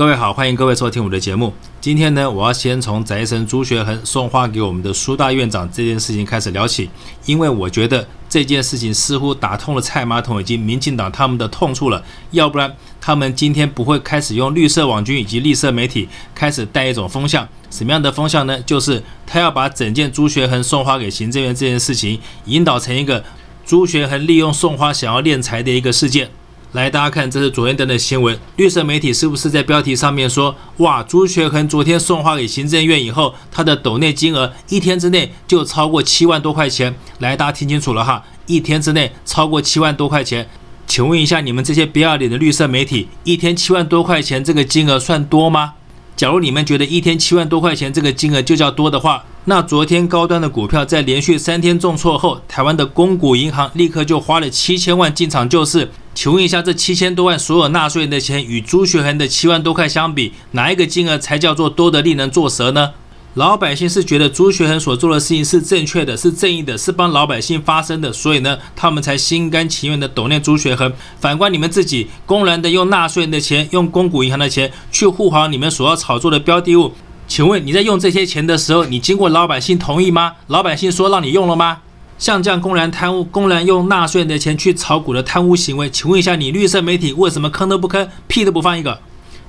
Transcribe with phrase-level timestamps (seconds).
[0.00, 1.52] 各位好，欢迎各位收听我的节目。
[1.78, 6.88] 今天呢，我要先从宅神朱学恒送花给我们的苏大院长这件事情开始聊起，
[7.26, 18.58] 因为我觉得这件事情似乎打通了蔡马桶以及民进党他们的痛处了，要不然他们今天不会开始用绿色网军以及绿色媒体开始带一种风向，什么样的风向呢？
[18.62, 23.22] 就是他要把整件朱学恒送花给行政院这件事情引导成一个
[23.66, 26.30] 朱学恒利用送花想要敛财的一个事件。
[26.72, 28.38] 来，大家看，这是昨天登的新闻。
[28.54, 36.94] 绿色媒体是不是在标题上面说，哇，朱学恒昨天送花给行政院以后，他的抖内金额一天之内就超过七万多块钱。
[37.18, 40.48] 来，大家听清楚了哈，一天之内超过七万多块钱。
[40.86, 45.72] 请问一下，你们这些不要脸的绿色媒体，一天七万多块钱这个金额算多吗？
[46.14, 55.90] 假如你们觉得一天七万多块钱这个金额就叫多的话，那昨天高端的股票在连续三天重挫后，台湾的公股银行立刻就花了七千万进场救市。
[56.14, 62.90] 请问一下，这七千多万所有纳税人的钱与朱学恒的七万多块相比，哪一个金额才叫做多得令人作舌呢？
[63.34, 70.92] 老百姓是觉得朱学恒所做的事情是正确的，是正义的，是帮老百姓发声的，所以呢，他们才心甘情愿的抖念朱学恒。
[71.18, 76.92] 反观你们自己，公然的用纳税人的钱，用公股银行的钱去护航你们所要炒作的标的物，
[77.30, 80.32] 请问你在用这些钱的时候，你经过老百姓同意吗？
[80.48, 81.78] 老百姓说让你用了吗？
[82.18, 88.98] 像这样公然贪污、公然用纳税人的钱去炒股的贪污行为，请问一下，你绿色媒体为什么坑都不坑，屁都不放一个？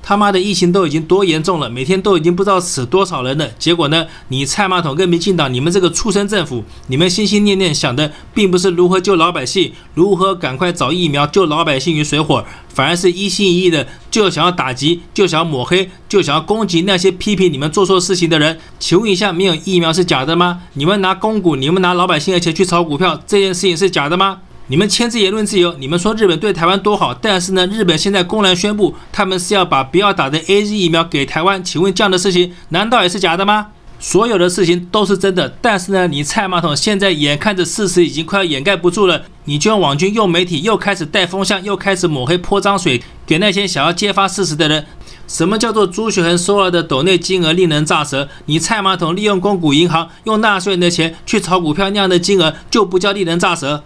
[0.03, 3.47] 他妈的疫情都已经多严重了，每天都已经不知道死多少人了。
[3.59, 18.59] 结果呢，你蔡马桶跟民进党，你们这个畜生政府，你们心心念念想的，并不是如何救老百姓，如何赶快找疫苗救老百姓于水火，反而是一心一意的就想要打击，就想要抹黑，就想要攻击那些批评你们做错事情的人。
[18.79, 20.61] 请问一下，没有疫苗是假的吗？
[20.73, 24.39] 你们拿公股，你们拿老百姓的钱去炒股票，这件事情是假的吗？
[24.71, 33.67] 你们签字言论自由，你们说日本对台湾多好，但是呢，日本现在公然宣布他们是要把不要打的 AZ 疫苗给台湾，请问这样的事情难道也是假的吗？
[33.99, 44.85] 所有的事情都是真的，但是呢，你蔡马桶现在眼看着事实已经快要掩盖不住了，你就用网军、用媒体又开始带风向，又开始抹黑、泼脏水给那些想要揭发事实的人。
[45.27, 48.29] 什么叫做朱学恒收了的斗内金额令人咋舌？
[48.45, 53.83] 你蔡马桶利用公股银行用纳税人的钱去炒股票那样的金额就不叫令人咋舌？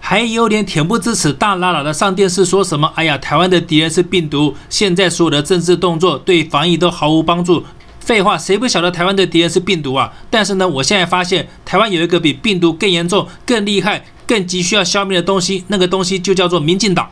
[0.00, 2.90] 还有点恬不知耻，大喇喇的上电视说什么？
[2.94, 7.64] 哎呀，台湾的敌人是病毒，现在所有的政治动作对防疫都毫无帮助。
[8.00, 10.12] 废话，谁不晓得台湾的敌人是病毒啊？
[10.30, 17.10] 但是呢，我现在发现台湾有一个比病毒更严重、更厉害、更急需要消灭的东西，那个东西就叫做民进党。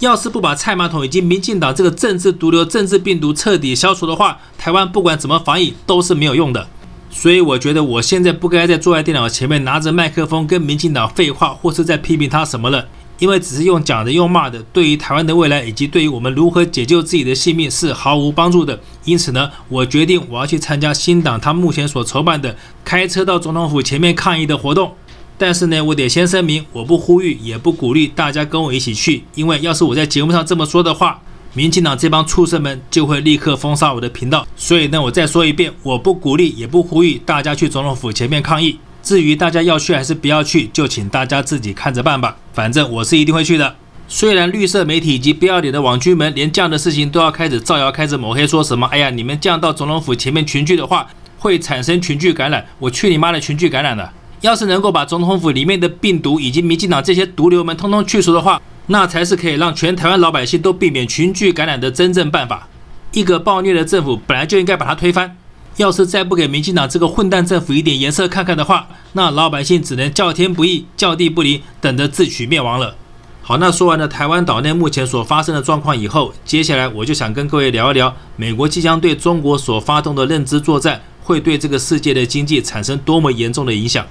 [0.00, 6.66] 要是不把蔡马桶以及民进党这个政治毒瘤、政治病毒彻底消除的话，台湾不管怎么防疫都是没有用的。
[7.16, 12.88] 所以我觉得我现在不该再坐在电脑前面拿着麦克风跟民进党废话，或是在批评他什么了，
[13.20, 18.78] 因为只是用讲的、用骂的，对于台湾的未来以及对于我们如何解救自己的性命是毫无帮助的。
[19.04, 24.92] 因此呢，我决定我要去参加新党他目前所筹办的开车到总统府前面抗议的活动。
[25.38, 31.22] 但是呢，我得先声明，我不呼吁也不鼓励大家跟我一起去，因为要是我在节目上这么说的话。
[31.56, 38.76] 民进党这帮畜生们就会立刻封杀我的频道，所以呢，我再说一遍，我不鼓励也不呼吁大家去总统府前面抗议。
[39.04, 42.36] 至于大家要去还是不要去，就请大家自己看着办吧。
[42.52, 43.76] 反正我是一定会去的。
[44.08, 51.06] 虽然绿色媒体以及不要脸的网军们连这样的事情都要开始造谣、开始抹黑，说什么“哎呀，你们这样到总统府前面群聚的话，
[51.38, 54.12] 会产生群聚感染”，我去你妈的群聚感染了！
[54.40, 62.68] 要是能够把总统府里面的病毒以及民进党这些毒瘤们通通去除的话，那才是可以让全台湾老百姓都避免群聚感染的真正办法。
[63.12, 65.36] 一个暴虐的政府本来就应该把它推翻。
[65.76, 72.94] 要是再不给民进党这个混蛋政府一点颜色看看的话，那老百姓只能叫天不应，叫地不灵，等着自取灭亡了。
[73.42, 84.06] 好，那说完了台湾岛内目前所发生的状况以后，接下来我就想跟各位聊一聊，美国即将对中国所发动的认知作战，会对这个世界的经济产生多么严重的影响。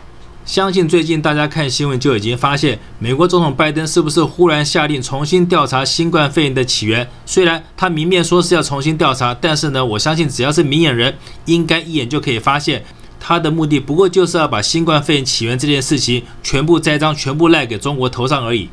[0.45, 7.10] 相信最近大家看新闻就已经发现，美国总统拜登是不是忽然下令重新调查新冠肺炎的起源？
[7.25, 12.84] 虽然他明面说是要重新调查，但是呢，我相信只要是明眼人，应该一眼就可以发现，
[13.19, 18.69] 他的目的不过就是要把新冠肺炎起源这件事情全部栽赃、全部赖给中国头上而已。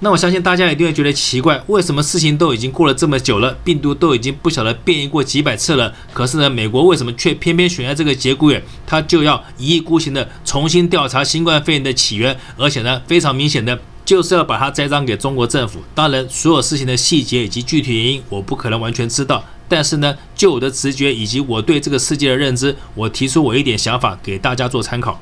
[0.00, 15.80] 那我相信大家一定会觉得奇怪，为什么事情都已经过了这么久了，病毒都已经不晓得变异过几百次了，可是呢，美国为什么却偏偏选在这个节骨眼，他就要一意孤行的重新调查新冠肺炎的起源，而且呢，非常明显的就是要把它栽赃给中国政府。
[15.94, 25.18] 当然，所有事情的细节以及具体原因，我不可能完全知道，但是呢，就我的直觉以及我对这个世界的认知，我提出我一点想法给大家做参考。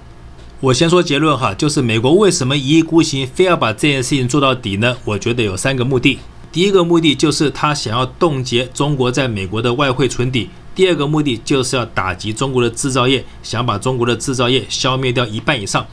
[0.62, 4.96] 我先说结论哈，就是美国为什么一意孤行，非要把这件事情做到底呢？
[5.04, 6.20] 我觉得有三个目的。
[6.52, 15.84] 第一个目的就是他想要冻结中国在美国的外汇存底，第二个目的就是要打击中国的制造业，想把中国的制造业消灭掉一半以上。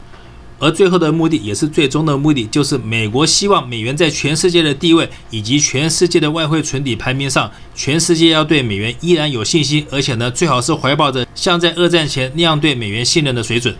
[0.60, 13.74] 而最后的目的也是最终的目的，就是美国希望美元在全世界的地位以及全世界的外汇存底排名上，全世界要对美元依然有信心，而且呢，最好是怀抱着像在二战前那样对美元信任的水准。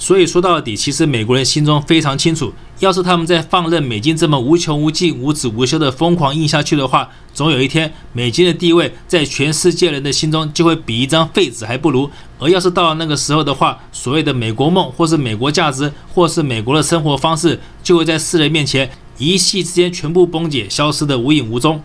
[0.00, 12.08] 所以说到底，其实美国人心中非常清楚，要是他们再放任美金这么无穷无尽、无止无休的疯狂印下去的话，总有一天美金的地位在全世界人的心中就会比一张废纸还不如。
[12.38, 21.82] 而要是到了那个时候的话，所谓的美国梦，或是美国价值，或是美国的生活方式，就会在世人面前一夕之间全部崩解，消失得无影无踪。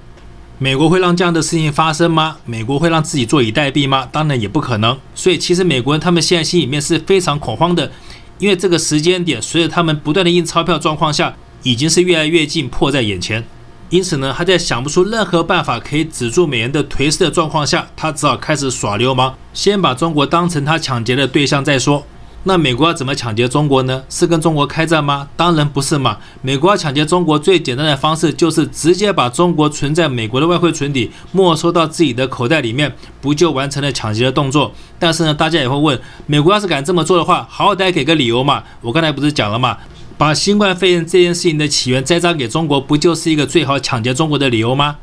[0.59, 2.37] 美国会让这样的事情发生吗？
[2.45, 4.07] 美国会让自己坐以待毙吗？
[4.11, 4.97] 当然也不可能。
[5.15, 7.91] 所以，其实美国人他们现在心里面是非常恐慌的，
[8.39, 13.43] 因为这个时间点随着他们不断的印钞票状况下，已经是越来越近，迫在眼前。
[13.89, 22.05] 因此呢，他在想不出任何办法可以止住美元的颓势的状况下，他只好开始耍流氓，先把中国当成他抢劫的对象再说。
[22.45, 24.03] 那美国要怎么抢劫中国呢？
[24.09, 25.29] 是跟中国开战吗？
[25.37, 26.17] 当然不是嘛！
[26.41, 34.73] 美国要抢劫中国最简单的方式就是直接把中国存在美国的外汇存底没收到自己的口袋里面，不就完成了抢劫的动作？
[34.99, 38.63] 但是呢，大家也会问，美国要是敢这么做的话，好歹给个理由嘛！
[38.81, 39.77] 我刚才不是讲了嘛，
[40.17, 44.97] 把新冠肺炎这件事情的起源栽赃给中国，不就是一个最好抢劫中国的理由吗？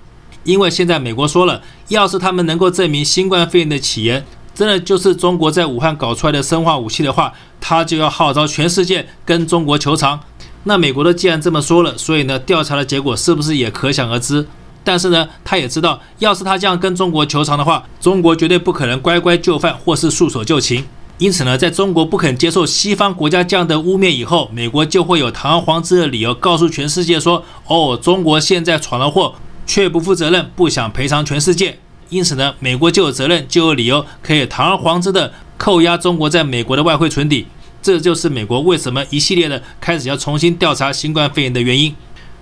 [0.44, 10.20] 因为现在美国说了，要是他们能够证明新冠肺炎的起源，真的就是中国在武汉搞出来的生化武器的话，他就要号召全世界跟中国求偿。
[10.64, 14.46] 那美国都既然这么说了，所以呢，调查的结果是不是也可想而知？
[14.84, 20.84] 但是呢，他也知道，要是他这样跟中国求偿的话，中国绝对不可能乖乖就范或是束手就擒。
[21.18, 29.34] 因此呢，在中国不肯接受西方国家这样的污蔑以后，美国就会有堂而皇之的理由告诉全世界说：哦，中国现在闯了祸，
[29.66, 31.78] 却不负责任，不想赔偿全世界。
[32.10, 37.46] 因此呢，美国就有责任，就有理由可以堂而皇之的扣押中国在美国的外汇存底。
[37.82, 41.94] 这就是美国为什么一系列的开始要重新调查新冠肺炎的原因。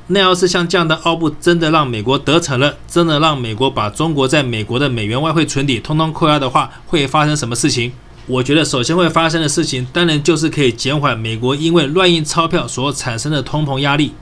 [0.09, 7.93] 那要是像这样的奥布真的让美国得逞了，真的让美国把中国在美国的美元外汇存底通通扣押的话，会发生什么事情？
[8.27, 14.13] 我觉得首先会发生的事情，当然就是可以减缓美国因为乱印钞票所产生的通膨压力。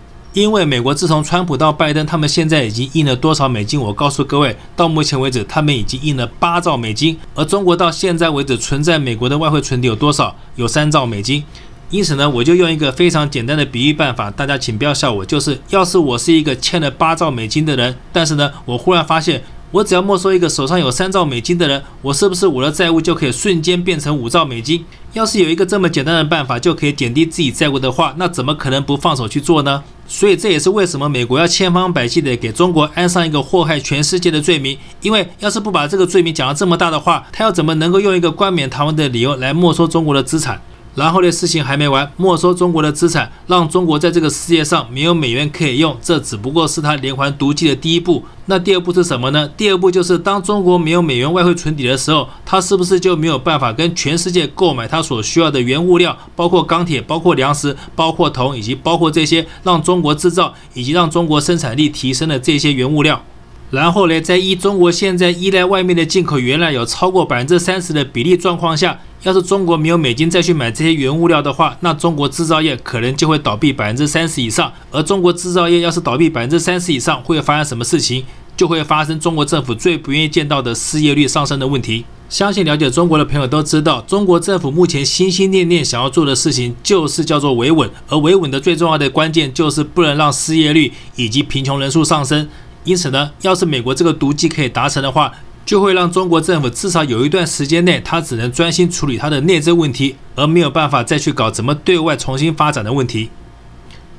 [0.42, 3.80] 因为美国自从川普到拜登，他们现在已经印了多少美金？
[3.80, 7.16] 我告诉各位，到目前为止，他们已经印了八兆美金。
[7.34, 10.36] 而中国到现在为止存在美国的外汇存底有多少？
[10.56, 11.42] 有三兆美金。
[11.88, 19.42] 因此呢，我就用一个非常简单的比喻办法，大家请不要笑我，就是要是我是一个欠了八兆美金的人，但是呢，我忽然发现。
[19.76, 24.82] 我只要没收一个手上有三兆美金的人，我是不是我的债务就可以瞬间变成五兆美金？
[25.12, 29.82] 要是有一个这么简单的办法就可以减低自己债务的话，那怎么可能不放手去做呢？
[30.08, 34.78] 所以这也是为什么美国要千方百计的给中国安上一个祸害全世界的罪名。
[35.02, 40.58] 因为要是不把这个罪名讲得这么大的话，他要怎么能够用一个冠冕堂皇的理由来没收中国的资产？
[40.96, 48.25] 然后的事情还没完，没收中国的资产，让中国在这个世界上没有美元可以用，这只不过是他连环毒计的第一步。
[48.47, 49.47] 那第二步是什么呢？
[49.56, 63.23] 第二步就是当中国没有美元外汇存底的时候，他是不是就没有办法跟全世界购买他所需要的原物料，包括钢铁、包括粮食、包括铜，以及包括这些让中国制造以及让中国生产力提升的这些原物料？
[63.70, 74.73] 然后呢，在依中国现在依赖外面的进口原料有超过百分之三十的比例状况下，要是中国没有美金再去买这些原物料的话，那中国制造业可能就会倒闭百分之三十以上。
[74.92, 78.25] 而中国制造业要是倒闭百分之三十以上，会发生什么事情？
[78.56, 82.06] 就会发生中国政府最不愿意见到的失业率上升的问题。
[82.28, 92.49] 相信了解中国的朋友都知道，中国政府目前心心念念想要做的事情就是叫做维稳，而维稳的最重要的关键就是不能让失业率以及贫穷人数上升。
[92.87, 95.33] 因此呢，要是美国这个毒计可以达成的话，
[95.66, 103.28] 就会让中国政府至少有一段时间内，他只能专心处理他的内政问题，而没有办法再去搞怎么对外重新发展的问题。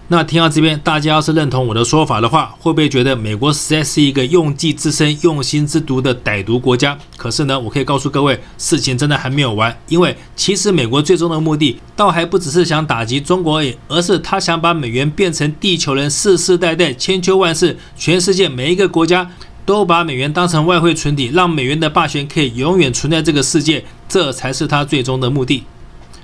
[0.09, 6.97] 那听到这边，大家要是认同我的说法的话，会不会觉得美国实在是一个用计之深、用心之毒的歹毒国家？
[7.17, 19.29] 可是呢，我可以告诉各位，事情真的还没有完，因为其实美国最终的目的，倒还不只是想打击中国而已，而是他想把美元变成地球人世世代代、千秋万世、全世界每一个国家
[19.65, 25.65] 都把美元当成外汇存底，让美元的霸权可以永远存在这个世界，这才是他最终的目的。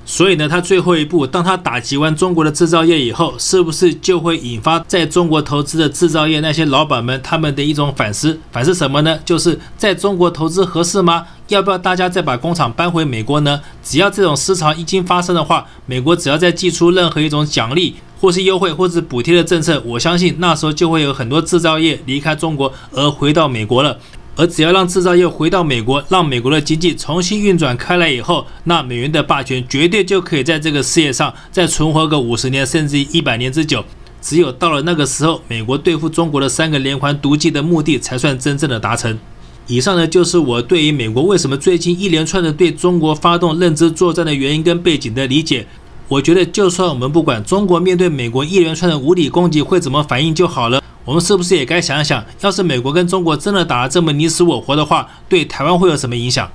[0.05, 8.37] 所以呢，他最后一步，当他打击完中国的制造业以后，是不是就会引发在中国投资的制造业那些老板们他们的一种反思？
[8.51, 9.17] 反思什么呢？
[9.23, 11.25] 就是在中国投资合适吗？
[11.47, 13.61] 要不要大家再把工厂搬回美国呢？
[13.81, 23.97] 只要这种思潮一经发生的话，美国只要再祭出任何一种奖励，或是优惠，或是补贴的政策，我相信那时候就会有很多制造业离开中国而回到美国了。
[24.35, 33.85] 而只要让制造业回到美国，让美国的经济重新运转开来以后，那美元的霸权绝对就可以在这个世界上再存活个五十年甚至一百年之久。
[34.21, 39.19] 只有到了那个时候，美国对付中国的三个连环毒计的目的才算真正的达成。
[39.67, 45.67] 以上呢，就是我对于美国为什么最近一连串的对中国发动认知作战的原因跟背景的理解。
[46.07, 50.83] 我觉得，就算我们不管中国面对美国一连串的无理攻击会怎么反应就好了。
[51.05, 56.49] 我们是不是也该想一想，要是美国跟中国真的打得这么你死我活的话，对台湾会有什么影响？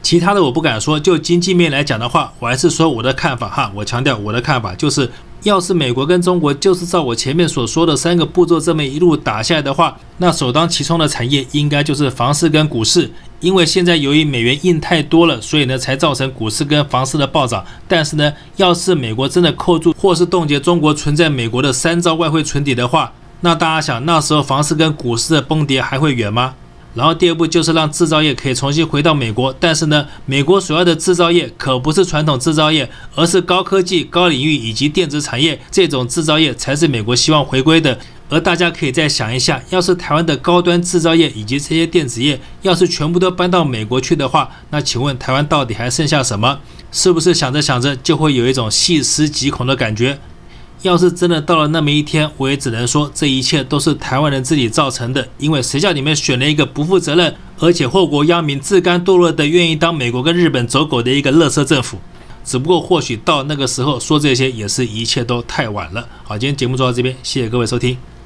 [0.00, 3.72] 其他的我不敢说，就经济面来讲的话，我还是说我的看法哈。
[3.74, 5.10] 我强调我的看法就是，
[5.42, 17.66] 要是美国跟中国就是照我前面所说的三个步骤这么一路打下来的话，那首当其冲的产业应该就是房市跟股市，因为现在由于美元印太多了，所以呢才造成股市跟房市的暴涨。
[17.88, 26.54] 但是呢，要是美国真的扣住或是冻结中国存在美国的三兆外汇存底的话，那大家想，那时候房市跟股市的崩跌还会远吗？
[26.94, 37.96] 然后第二步就是让制造业可以重新回到美国，但是呢，美国所要的制造业可不是传统制造业，而是高科技、高领域以及电子产业这种制造业才是美国希望回归的。
[38.30, 46.58] 而大家可以再想一下，要是台湾的高端制造业以及这些电子业要是全部都搬到美国去的话，那请问台湾到底还剩下什么？
[46.90, 50.18] 是不是想着想着就会有一种细思极恐的感觉？
[50.82, 55.26] 要是真的到了那么一天，我也只能说这一切都是台湾人自己造成的。
[55.38, 61.98] 因为谁叫你们选了一个不负责任，而且祸国殃民、自甘堕落的、愿意当美国跟日本走狗的一个乐色政府？
[62.44, 66.06] 只不过或许到那个时候说这些，也是一切都太晚了。
[66.24, 68.17] 好，今天节目做到这边，谢谢各位收听。